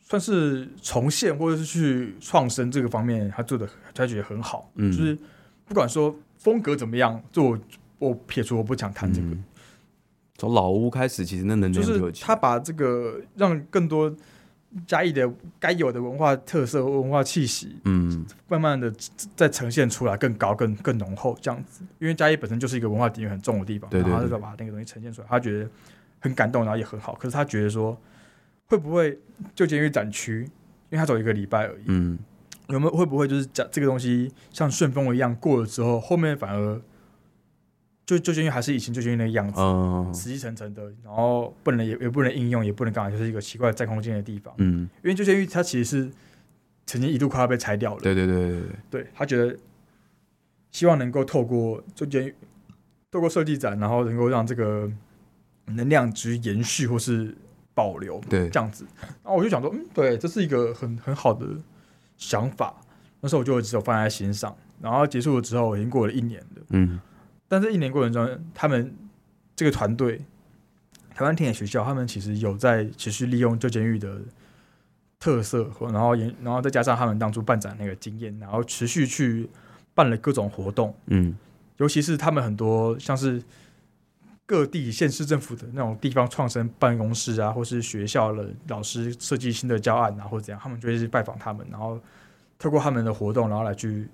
[0.00, 4.70] 算是重现或者是去创生这个方面，他做的他觉得很好。
[4.74, 5.16] 嗯，就是
[5.64, 7.58] 不管说风格怎么样，就我，
[8.00, 9.28] 我撇除我不想谈这个。
[10.36, 14.14] 从、嗯、老屋开始，其实那能就是他把这个让更多。
[14.86, 18.92] 嘉义的该有的文化特色、文化气息，嗯，慢慢的
[19.36, 21.82] 再呈现出来，更高、更更浓厚这样子。
[21.98, 25.68] 因为嘉义本身就是一个文化底蕴很重的地方，然后他就把那个东西呈现出来，他觉得
[26.20, 27.14] 很感动，然后也很好。
[27.14, 27.96] 可是他觉得说，
[28.66, 29.18] 会不会
[29.54, 30.40] 就监狱展区，
[30.90, 32.18] 因为他走一个礼拜而已，嗯，
[32.68, 36.80] 有没有会不会就是讲这个东西像顺风一样过了之后，后面反而。
[38.06, 44.52] 就就因为还是以前就因为那个样子，嗯，死气沉沉的，然后不能也也不能应用，也不能干嘛，就是一个奇怪的占空间的地方。
[44.58, 46.10] 嗯，因为就监狱它其实是
[46.84, 48.00] 曾经一度快要被拆掉了。
[48.02, 49.56] 对对对对对，对他觉得
[50.70, 52.34] 希望能够透过就监狱，
[53.10, 54.90] 透过设计展，然后能够让这个
[55.66, 57.34] 能量值延续或是
[57.72, 58.84] 保留，对，这样子。
[59.00, 61.46] 然后我就想说，嗯，对，这是一个很很好的
[62.18, 62.74] 想法。
[63.22, 64.54] 那时候我就只有放在心上。
[64.82, 66.62] 然后结束了之后，已经过了一年了。
[66.68, 67.00] 嗯。
[67.46, 68.94] 但是，一年过程中，他们
[69.54, 70.20] 这个团队，
[71.14, 74.18] 台湾田野学校，他们其实有在持续利用旧监狱的
[75.20, 79.48] 特色，然后也，然后再加上他们当初办展那个经验，然后持续去
[79.94, 80.94] 办了各种活动。
[81.06, 81.36] 嗯，
[81.76, 83.40] 尤其是他们很多像是
[84.46, 92.00] 各地县市政府的那种地方创生办公室啊，或是学校的老师设计新的教案啊，或者怎样，他们就会去拜访他们，然后
[92.58, 94.08] 透过他们的活动，然后来去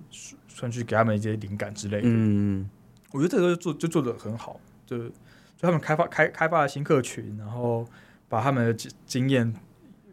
[0.48, 2.08] 算去给他们一些灵感之类的。
[2.08, 2.68] 嗯。
[3.12, 5.12] 我觉得这个就做就做的很好，就就
[5.60, 7.84] 他们开发开开发了新客群，然后
[8.28, 9.52] 把他们的经经验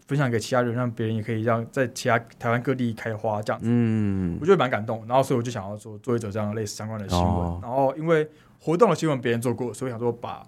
[0.08, 3.68] 分享给其他人，让别人也可以让在其他台湾各地开花这样子。
[3.70, 5.06] 嗯，我觉得蛮感动。
[5.08, 7.28] 然后所以我就想要做做一则这样类似相关的新闻。
[7.28, 8.28] 哦、然后因为
[8.60, 10.42] 活动的新闻别人做过，所以想说把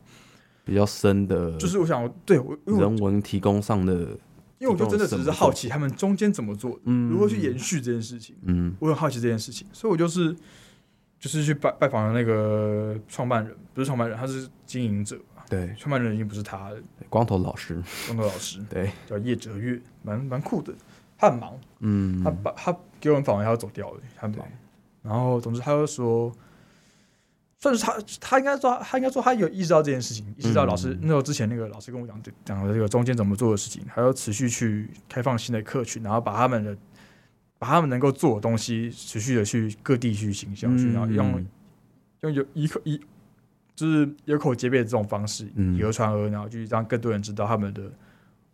[0.65, 3.93] 比较深的，就是我想对我人文提供上的，
[4.57, 8.35] 因为我就真的只是好奇他们中间怎么做，嗯，如何去延续这件事情。
[8.43, 10.35] 嗯，我很好奇这件事情，所以我就是。
[11.19, 15.19] 就是去拜拜访的那个创办人，不是创办人，他是经营者。
[15.49, 16.77] 对，创办人已经不是他了，
[17.09, 20.71] 光头老师，光头老师，对，叫叶哲月，蛮蛮酷的。
[21.17, 24.47] 他很忙，嗯，他把他给我们访问，他要走掉了，他很忙。
[25.01, 26.31] 然后，总之，他就说，
[27.57, 36.77] 算是他，他应该说，他应该说，他有意识到这件事情，意识到老师、嗯、那时候之前那个老师跟我讲讲的这个中间怎么做的事情，还要持续去开放新的客群，然后把他们的。
[37.59, 41.45] 把他们能够做的东西持续的去各地去行销，去、嗯、然后用
[42.21, 42.99] 用有一口一
[43.75, 47.91] 就是有口皆碑的这种方式，以讹传讹，然后去让更多人知道他们的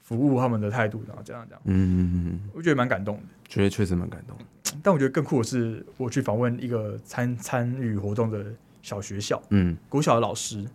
[0.01, 1.61] 服务、他们的态度，然后这样这样。
[1.65, 4.35] 嗯嗯嗯，我觉得蛮感动的，觉得确实蛮感动。
[4.83, 8.45] 但我觉得更酷的是，我去访问一个参参与活动的
[8.81, 10.65] 小学校，嗯，国小的老师，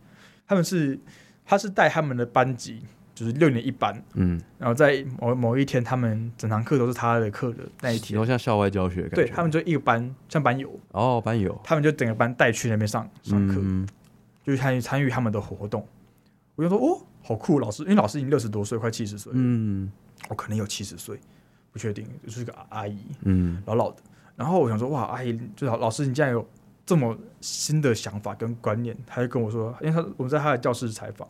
[0.46, 0.98] 他们是
[1.44, 2.80] 他是带他们的班级。
[3.20, 13.86] 就是六年一班，嗯，然后在某某一天，他们整堂课都是他的课的那一天，然后像校外教学，对他们就一个班像班友哦，班友，他们就整个班带去那边上上课，嗯、
[14.42, 15.86] 就参与参与他们的活动。
[16.54, 19.92] 我就说哦，好酷，老师，因为老师已经六十多岁，快七十岁，嗯，
[20.30, 21.20] 我可能有七十岁，
[21.72, 23.98] 不确定，就是个阿姨，嗯，老老的。
[24.34, 26.48] 然后我想说哇，阿姨，就老老师，你竟然有
[26.86, 31.28] 这么新的想法跟观念，他就跟我说，因为他我们在他的教室采访。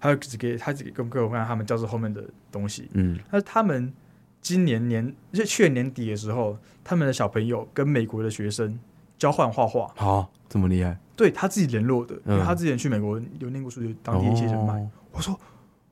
[0.00, 3.92] 他只给他只给跟各位看他们教室后面的东西，嗯，但是他们
[4.40, 8.78] 今年年就去年年底的时候，他们的小朋友跟美国的学生
[9.18, 10.98] 交换画画，好，这么厉害？
[11.14, 14.88] 对他自己联络的，因为他之前去美国有念过书，有当地一些人脉。
[15.12, 15.38] 我说，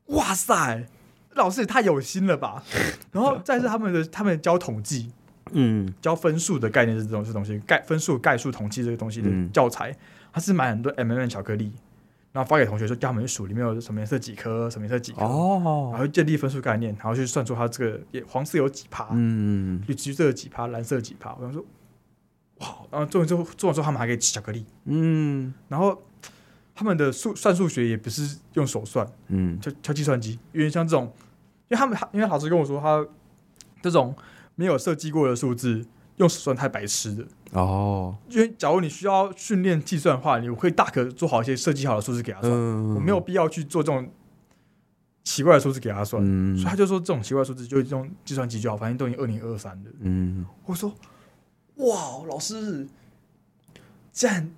[0.06, 0.86] 哇塞，
[1.34, 2.62] 老师也太有心了吧！
[3.12, 5.12] 然后再是他们的他们教统计，
[5.52, 9.94] 嗯，教分数的概念是这种是东西，概分数概数统计这个东西的教材，
[10.32, 11.70] 他是买很多 M&M 巧克力。
[12.30, 21.34] 然后发给同学说，叫他们去数里面有什么颜色几颗，什么颜色几颗，哦，然后建立分数概念，然后去算出它这个黄色有几趴，嗯，绿色有几趴，蓝色有几趴。
[21.34, 21.64] 我想说，
[22.58, 22.66] 哇！
[22.90, 26.00] 然后做完之后，做完之后他们还可以吃巧克力，嗯，然后
[26.74, 31.04] 他们的数算数学也不是用手算，嗯，敲敲计算机，因为像这种，
[31.68, 33.06] 因为他们因为老师跟我说，他
[33.80, 34.14] 这种
[34.54, 35.86] 没有设计过的数字。
[36.18, 44.06] 用手算太白痴的哦，因为假如你需要训练计算的话，你可以大可做好一些设计好的数字给他算，嗯、我没有必要去做这种
[45.24, 49.90] 奇怪的数字给他算，嗯、所以他就说这种奇怪的数字就用计算机就好，反正都已经二零二三了。
[50.00, 50.92] 嗯，我说
[51.76, 52.86] 哇，老师，
[54.12, 54.50] 这样，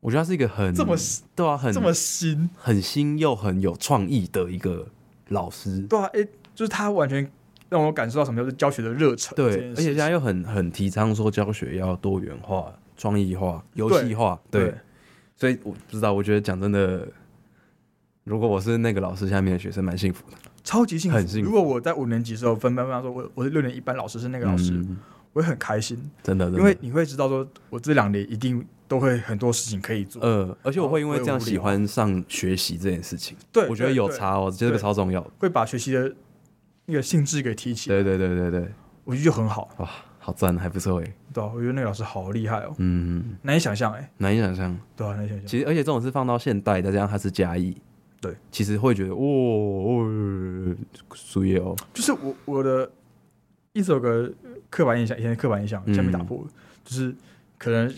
[0.00, 0.96] 我觉得他是一个很这么
[1.34, 4.88] 对啊，很这么新，很新又很有创意的一个
[5.28, 5.82] 老师。
[5.82, 7.30] 对啊，哎、欸，就是他完全。
[7.68, 9.34] 让我感受到什么叫做教学的热忱。
[9.34, 14.40] 对，而且现在又很很提倡说教学要多元化、创意化、游戏化。
[14.50, 14.74] 对，对，
[15.36, 17.06] 所以我不知道，我觉得讲真的，
[18.24, 21.16] 如果我是那个老师下面的学生，蛮幸福的，超级幸福。
[21.16, 21.46] 很幸福。
[21.46, 24.96] 如果我在五年级的时候分班，班说我我是六年一班老师是那个老师，嗯、
[25.32, 25.98] 我会很开心。
[26.22, 30.22] 真的，真的，因为你会知道说，我这两年一定都会很多事情可以做。
[30.22, 33.36] 呃，而且我会因为这样喜欢上学习这件事情。
[33.50, 35.30] 对，我觉得有差哦，这个超重要的。
[35.38, 36.14] 会把学习的。
[36.86, 37.90] 那个兴致给提起。
[37.90, 38.72] 对对对对对，
[39.04, 39.68] 我觉得就很好。
[39.78, 41.14] 哇，好赞，还不错哎。
[41.32, 42.74] 对啊，我觉得那个老师好厉害哦。
[42.78, 44.76] 嗯，难以想象哎，难以想象。
[44.96, 45.46] 对啊，难以想象。
[45.46, 47.76] 其实，而且这种是放到现代，再加上他是嘉义，
[48.20, 50.76] 对，其实会觉得哇哦，
[51.12, 51.76] 输液哦。
[51.92, 52.90] 就是我我的
[53.72, 54.32] 一首歌
[54.70, 56.52] 刻板印象，以前的刻板印象现在被打破了，嗯、
[56.84, 57.14] 就是
[57.58, 57.92] 可能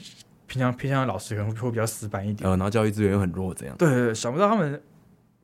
[0.46, 3.76] 平常偏向的老师可能会比较死板一点，呃，然后教育资源又很弱，这样。
[3.76, 4.82] 对对对，想不到他们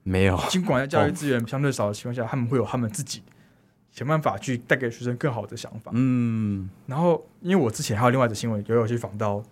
[0.03, 3.23] 没有，尽管在教育资源相对少的情况下，他们会有他们自己
[3.95, 5.91] 想办法去带给学生更好的想法。
[5.95, 9.43] 嗯，然后因为我之前还有另外的新闻，也有去访到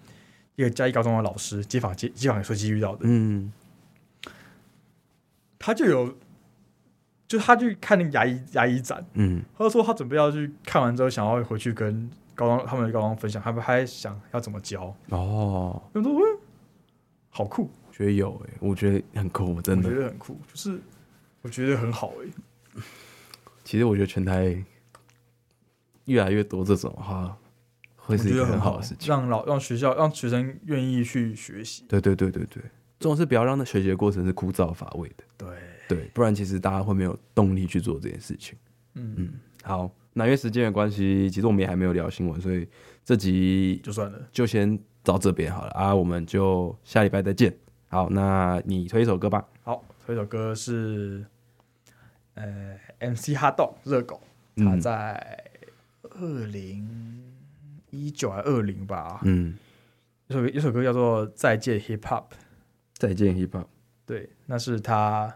[0.57, 3.51] 一个嘉义高中的老师，街访街街访时期遇到的，嗯，
[5.59, 6.15] 他就有。
[7.29, 15.83] 就他去看那个牙医牙医展，嗯，他就说他准备要去看完之后，想要回去跟高中他们的高中分享，他们还想要怎么教哦。
[15.95, 16.13] 他说
[17.31, 20.79] ：“好酷，觉得有诶、欸，我觉得很酷，真的我觉得很酷，就是
[21.41, 22.83] 我觉得很好诶、欸。
[23.65, 24.57] 其实我觉得全台
[26.05, 27.37] 越来越多这种哈，
[27.97, 31.85] 会是一个很好的事情，让老让学校让学生愿意去学习。
[31.89, 32.63] 对对对对对，
[32.99, 35.25] 这种是不要让那学习的过程是枯燥乏味的。
[35.37, 35.49] 对。
[35.89, 38.57] 对，不然其实大家会没有动力去做这件事情。
[38.95, 42.67] 嗯嗯，好，那因为时间的关系，其实我们也还没有聊新闻，所以
[43.05, 45.95] 这集就算了，就先到这边好了啊。
[45.95, 47.55] 我们就下礼拜再见。
[47.89, 49.47] 好，那你推一首歌吧。
[49.65, 51.27] 好，推一首歌是
[52.35, 54.21] 呃 MC HotDog 热狗，
[54.57, 55.45] 他在
[56.03, 57.23] 二零
[57.91, 59.21] 一九还二零吧。
[59.25, 59.59] 嗯，
[60.29, 62.23] 一首一首歌叫做《再见 Hip Hop》，
[62.95, 63.67] 再见 Hip Hop。
[64.07, 65.35] 对，那是他。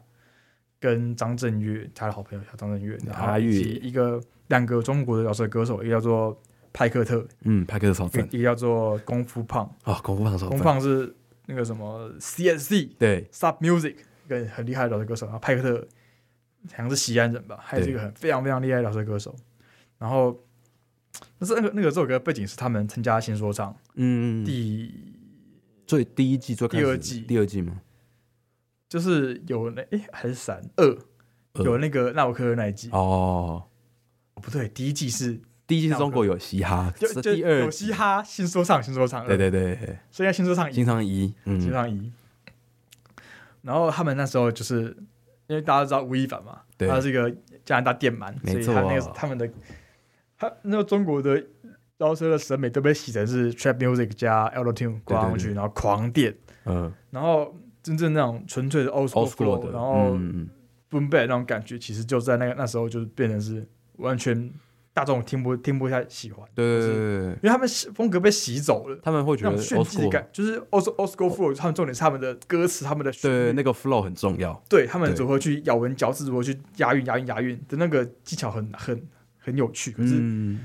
[0.79, 6.39] 跟张震岳，他的好朋友叫张震岳，然后一个两个中国的饶舌歌手，一个叫做
[6.71, 9.65] 派克特，嗯，派克特超赞，一个叫做功夫胖。
[9.85, 11.13] 啊，功夫胖功夫胖是
[11.47, 15.89] 那个什么 CSC 对，Sub Music 一个很厉害的饶舌歌手，然后派克特
[16.73, 19.35] 好像是西安人吧，还是一个很非常非常厉害的饶舌歌手，
[19.99, 20.45] 然后
[21.39, 24.93] 那是那个那个这首歌背景是他们参加新说唱，嗯，第
[25.87, 27.21] 最第一季做第二季。
[27.21, 27.81] 第二季吗？
[28.89, 30.63] 就是有那哎还是三？
[30.77, 30.99] 二。
[31.65, 32.91] 有那个纳吾克尔那一季。
[32.91, 33.65] 哦，
[34.35, 42.13] 不对，第一季是第一季是中国有嘻哈，就就有嘻哈新说唱新说唱，对对对，所以叫新说唱新说唱一，新说唱一。
[43.63, 44.95] 然后他们那时候就是
[45.49, 47.31] 因为大家都知道吴亦凡嘛，他是一个
[47.65, 49.49] 加拿大电鳗，所以他那个他们的
[50.39, 51.45] 他那个中国的
[51.99, 57.55] 饶舌的审美都被洗成是 trap music 加 auto tune 挂上去，然后狂电，嗯，然后。
[57.87, 60.09] 真正那种纯粹的 old school 然后
[60.91, 63.65] boom bap 那种感觉，其实就在那个那时候就变成是
[63.99, 64.51] 完全
[64.97, 66.49] 大众听不听不太喜欢。
[66.55, 74.59] 对对对，因为他们风格被洗走了，他们会觉得炫技感就是 old old school flow，他们重点是他们的歌词，他们的对那个 flow 很重要。
[74.71, 79.07] 对他们如何去咬文嚼字，如何去押韵押韵押韵的那个技巧很很
[79.39, 79.91] 很有趣。
[79.91, 80.57] 可是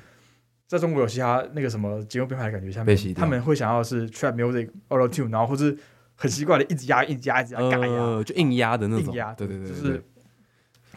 [0.65, 5.77] 在中国有嘻哈那个什么节目编排的感觉下面，他们会想要是 trap music auto tune，然后或是。
[6.13, 9.07] 很奇怪的，一直压，一直压，一直压，嘎压，就硬压的那种。
[9.07, 10.03] 硬压，对对对，就是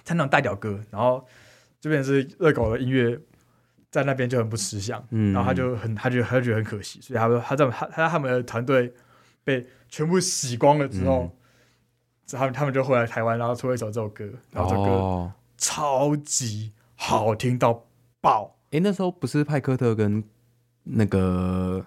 [0.04, 1.26] 他那种大屌歌，然后
[1.84, 3.14] 这边是热狗的音乐，
[3.90, 8.90] 在那边就很不吃香，然后他就很，他就他就觉得很可惜，所以他说他在他他他们的团队
[9.44, 11.30] 被全部洗光了之后，
[12.32, 17.84] 他们他们就回来台湾，然后出了一首这首歌，然后这首歌超级好听到
[18.22, 18.56] 爆。
[18.70, 20.24] 哎，那时候不是派克特跟
[20.84, 21.84] 那个。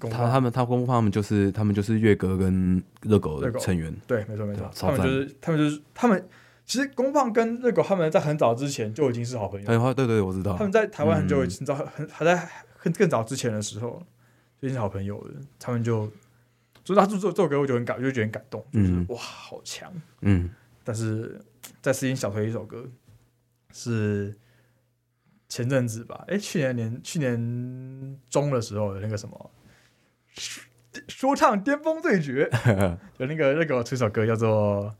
[0.00, 6.28] 他他们他公布他们就是他们就是月哥跟热狗的成员，对，没错没错，他们就是他们就是他们
[6.68, 10.54] 其实公放跟热狗他们在很早之前就已经是好朋友，对对对，我知道。
[10.54, 12.36] 他们在台湾很久以前，早很还在
[12.76, 14.00] 很更早之前的时候
[14.60, 16.04] 就已经是好朋友了，他们就
[16.84, 20.50] 所以他做做这首歌我就很感我就觉得很感动，就是哇好强，嗯，
[20.84, 21.40] 但是
[21.80, 22.86] 在私心小推一首歌
[23.72, 24.36] 是
[25.48, 29.50] 前阵子吧，哎去年年去年中的时候的那个什么。
[31.06, 32.50] 说唱巅峰对决，
[33.16, 34.92] 就那个那个出首歌叫做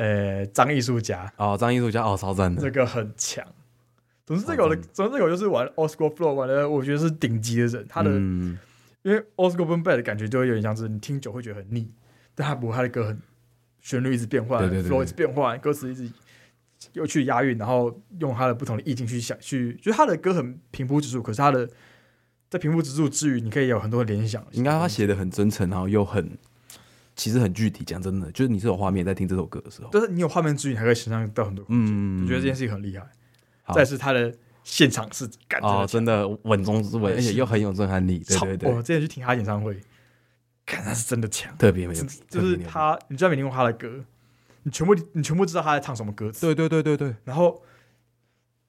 [0.00, 3.46] 呃张艺术家哦，张艺术家哦，超赞的，这个很强。
[4.24, 7.86] 总之这个的，总之这个就是玩 school flow 玩的，我觉得是顶级的人。
[7.86, 11.92] 他的因为 old school boom bap 的感觉就会有点像是你听久会觉得很腻，
[12.34, 13.20] 但他不，他的歌很
[13.80, 16.10] 旋律一直变换，flow 一直变换，歌词一直
[16.94, 21.68] 又去押韵，然后用他的不同的意境去想去，就是他的歌很平铺直述，可是他的。
[22.48, 24.44] 在平铺直述之余，你可以有很多的联想。
[24.50, 26.36] 应该他写的很真诚，然后又很，
[27.20, 27.84] 其实很具体。
[27.84, 31.62] 讲真的，就是你是有画面在听这首歌的时候，就是你有画面之余，你还可以想象到很多。
[31.68, 33.06] 嗯，我觉得这件事情很厉害。
[33.74, 38.20] 再是他的现场是感觉真的稳中之稳，而且又很有震撼力。
[38.20, 39.78] 对对对，我之前去听他演唱会，
[40.64, 42.02] 看他是真的强，特别没有。
[42.30, 44.02] 就是他，你知道没听过他的歌，
[44.62, 46.46] 你全部你全部知道他在唱什么歌词。
[46.46, 47.14] 对对对对对。
[47.24, 47.62] 然后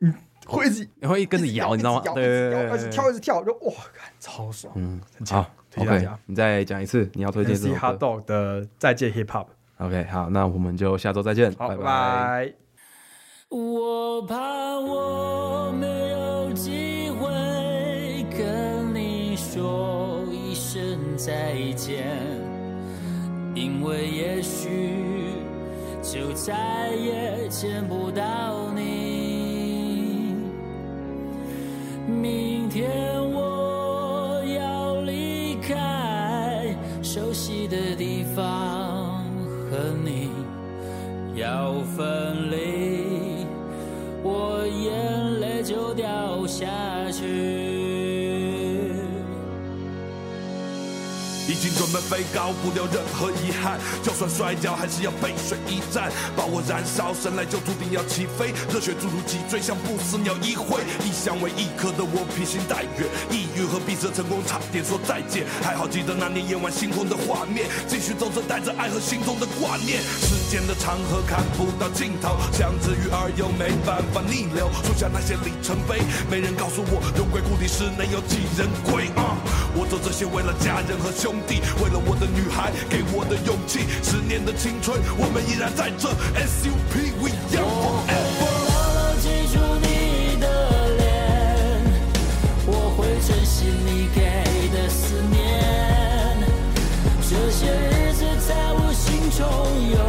[0.01, 0.13] 嗯，
[0.45, 2.01] 会一直会跟着摇，你知道吗？
[2.13, 3.73] 对对对，一直跳一直跳，就哇，
[4.19, 4.73] 超爽。
[4.75, 5.45] 嗯，很强。
[5.69, 6.19] 推荐大家。
[6.25, 9.45] 你再讲一次，你要推荐什么？MC HotDog 的《再见 Hip Hop》。
[9.77, 11.53] OK，好，那我们就下周再见。
[11.53, 12.53] 拜拜。
[13.47, 22.05] 我怕我没有机会跟你说一声再见，
[23.53, 24.95] 因为也许
[26.01, 28.70] 就再也见不到
[32.07, 32.89] 明天
[33.31, 39.23] 我要离开熟悉的地方，
[39.69, 40.29] 和你
[41.35, 43.45] 要分离。
[44.23, 46.67] 我眼泪就掉下
[47.11, 47.60] 去。
[51.51, 53.77] 已经准备飞高，不留任何遗憾。
[54.01, 57.13] 就算摔跤，还是要背水一战，把我燃烧。
[57.13, 60.79] 生来就注定要起飞，热血注入脊椎，像不死鸟一挥。
[61.03, 65.43] 异乡为异客的我披星戴月，抑郁和闭塞成功差点说再见。
[65.61, 69.99] 还好记得那年夜晚星空的画面，继续走着带着爱和心中的挂念。
[70.23, 74.71] 时间的长河看不到尽头，像只鱼儿又没办法逆流。
[74.87, 75.99] 数下那些里程碑，
[76.31, 79.11] 没人告诉我，荣归故里时能有几人归？
[79.19, 79.35] 啊、
[79.75, 81.61] 我做这些为了家人和兄地。
[81.83, 86.09] 为了我的女孩，给我的勇气，十年的青春，我们依然在这。
[86.37, 88.41] SUP，We young forever。
[88.41, 90.45] 我牢牢记住你的
[90.97, 91.03] 脸，
[92.65, 94.19] 我会珍惜你给
[94.71, 95.39] 的思念，
[97.29, 99.39] 这些日子在我心中
[99.91, 99.99] 永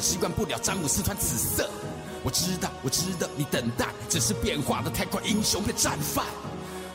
[0.00, 1.68] 习惯不了詹姆斯穿紫色。
[2.22, 6.24] 我知道，我知道你等待，只是变化的太快，英雄被战犯。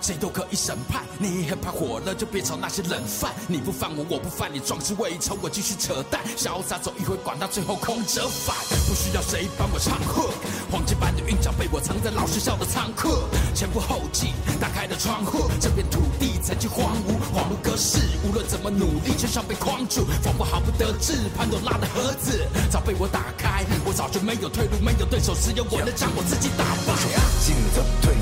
[0.05, 3.33] 谁都可以审判，你害怕火了就别炒那些冷饭。
[3.47, 8.55] 你不犯我，我不犯你，壮志未酬，我继续扯淡，潇洒走一回，管他最后空折返。
[8.87, 10.29] 不需要谁帮我唱和，
[10.69, 13.17] 黄金般的韵脚被我藏在老学校的仓库。
[13.55, 14.27] 前赴后继，
[14.61, 17.97] 打开了窗户，这片土地曾经荒芜，恍如隔世。
[18.23, 21.13] 无论怎么努力，却像被框住，仿佛毫不得志。
[21.35, 26.93] 潘多拉的盒子早被我打开，我早就没有退路，没有对手，只有我能将我自己打败。
[27.41, 28.13] 进则退，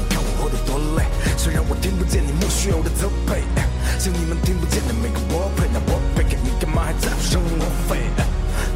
[0.54, 1.04] 得多累，
[1.38, 1.74] 虽然我。
[1.84, 3.44] 听不见你莫须有的责备，
[4.00, 8.00] 像你们听不见的每个我配，那我配给你干嘛还在乎生活费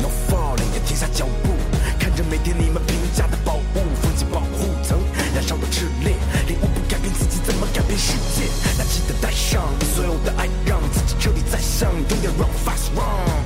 [0.03, 1.55] ？No falling，停下脚步，
[1.97, 4.99] 看着每天你们评价的宝物，封紧保护层，
[5.33, 8.51] 燃烧的炽烈，领悟不改变自己，怎么改变世界？
[8.77, 13.36] 那记得带上你所有的爱，让自己彻底再上，永远 run fast run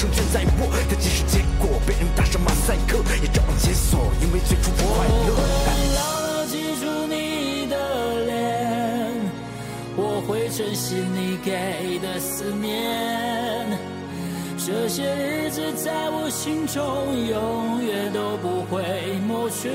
[0.00, 1.78] 胜券在握，但即使结果。
[1.86, 5.34] 被人打上马赛克，也照样解锁，因为最初不快乐。
[5.36, 7.76] 我会牢牢记住你的
[8.24, 8.32] 脸，
[9.96, 13.78] 我会珍惜你给的思念，
[14.56, 16.80] 这些日子在我心中
[17.28, 18.82] 永远都不会
[19.28, 19.68] 抹去。